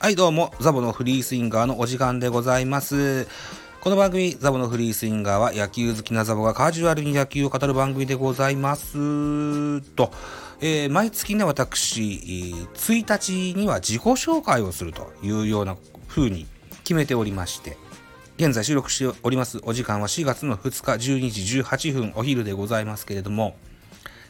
[0.00, 3.26] はい、どうも、ザボのフリースインガーのお時間でございます。
[3.80, 8.92] この番組、ザボのフリースインガーは野球好きなザボがカジュアルに野球を語る番組でございます。
[9.96, 10.12] と、
[10.60, 12.54] えー毎月ね、私、
[12.86, 15.76] 1日には自己紹介をするというような
[16.06, 16.46] 風に
[16.84, 17.76] 決めておりまして、
[18.36, 23.56] 現在収録しておりますお時間は4月の2日12時18分お昼でございますけれども、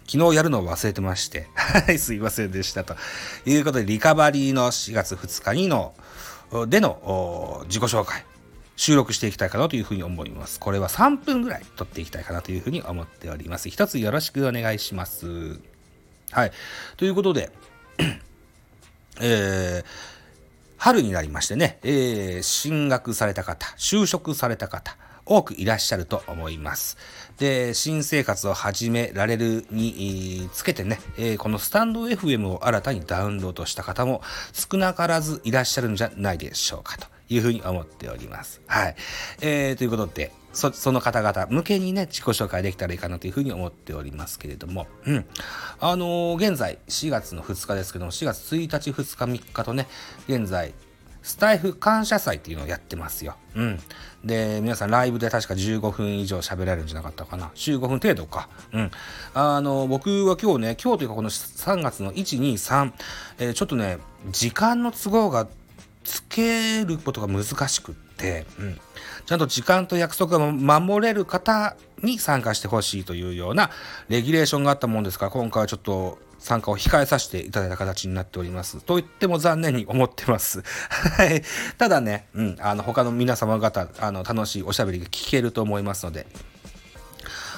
[0.08, 2.82] 昨日やるのを忘れてまして、はい、すいませんでした。
[2.82, 2.96] と
[3.44, 5.92] いうことで、リカバリーの4月2日にの、
[6.66, 8.24] での自己紹介、
[8.74, 10.60] 収録していきたいかなというふうに思います。
[10.60, 13.68] これは3分ぐらい撮っていきたいかなというふうに思っております。
[13.68, 15.60] 一つよろしくお願いします。
[16.30, 16.52] はい。
[16.96, 17.50] ということで、
[19.20, 20.18] えー
[20.80, 24.96] 春になりましてね、えー進学された方、就職された方、
[25.28, 26.96] 多くいらっしゃると思います。
[27.38, 34.22] で、新生活を始められるにつけてね、えこのスタンド FM を新たにダウンロードした方も
[34.52, 38.60] 少なからずいらっしゃるんじゃないでしょうかというふうに思っております。
[38.66, 38.96] はい。
[39.40, 45.24] えーということで、そその方々向けにね、自己紹介できたらいいかなというふうに思っておりますけれども、うん。
[45.78, 49.86] あのー現在、4月の2日ですけども、4月1日、2日、3日とね、
[50.28, 50.74] 現在、
[51.22, 53.36] スタイフ感謝祭っていうのをやってますよ。
[53.54, 53.80] うん。
[54.24, 57.50] で、皆さんライブで確か15分以上喋られるんじゃなかったかな。
[57.54, 58.48] 15分程度か。
[58.72, 58.90] うん。
[59.34, 62.92] あの、僕は今日ね、今日というかこの3月の1、2、3、
[63.38, 63.98] えーちょっとね、
[64.30, 65.46] 時間の都合が
[66.04, 68.80] つけることが難しくって、うん。
[69.26, 73.70] ちゃんと時間と約束が守れる方に参加してほしいというような
[74.08, 78.80] レギュレーションがあったもんですから、今回はちょっと参加を控えさせていただいた形になっております。
[78.82, 80.62] と言っても残念に思ってます。
[81.18, 81.42] はい。
[81.76, 86.26] ただね、うん、あの、他の皆様方、あの、楽しいおしゃべりが聞けると思いますので、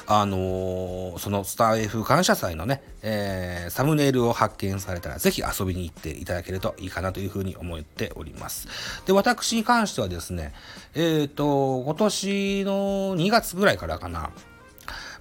[0.08, 8.66] あのーそのスター F 感謝祭のね、えーサムネイルを発見されたら、ぜひ遊びに行っていただけるといいかなというふうに思っております。
[9.06, 10.52] で、私に関してはですね、
[10.96, 14.30] えっ、と、今年の2月ぐらいからかな、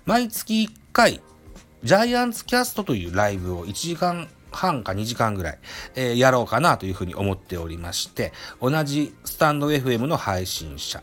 [0.05, 1.21] 毎月1回、
[1.83, 5.59] ジャイアンツキャストというライブを1時間半か2時間ぐらい、
[5.95, 11.01] えーやろうかなというふうに思っておりまして、同じスタンド FM の配信者、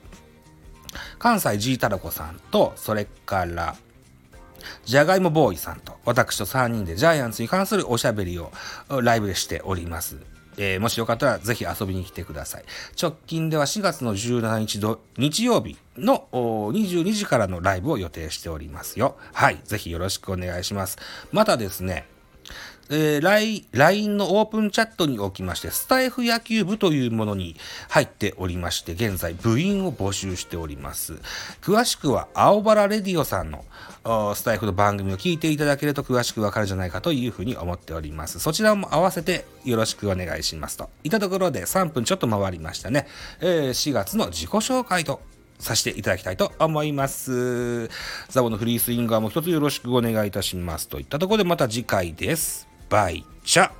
[1.18, 3.76] 関西 G タラコさんと、それから、
[4.84, 8.52] じゃがいもボーイさんと、私と3人でジャイアンツに関するおしゃべりを
[8.88, 10.35] ライブでしております。
[10.58, 12.64] えーもしよかったらぜひ遊びに来てください。
[13.00, 19.16] 直近では4月の17日土日曜日の22時からのライブを予定しておりますよ。
[19.32, 19.60] はい。
[19.64, 20.98] ぜひよろしくお願いします。
[21.32, 22.06] またですね、
[22.90, 27.56] えー、LINE のオープンチャットにおきまして、スタイフ野球部というものに
[27.88, 31.14] 入っておりまして、現在部員を募集しております。
[31.62, 33.64] 詳しくは、青原レディオさんの
[34.34, 38.38] スタイフの番組を聞いていただけると詳しくわかるじゃないかというふうに思っております。
[38.38, 40.88] そちらも合わせてよろしくお願いしますと。
[41.02, 43.06] いったところで3分ちょっと回りましたね。
[43.40, 45.20] えー4月の自己紹介と
[45.58, 47.88] させていただきたいと思います。
[48.28, 50.88] ザボのフリースインガーも一つよろしくお願いいたします。
[50.88, 52.75] といったところでまた次回です。
[52.88, 53.70] バイチャ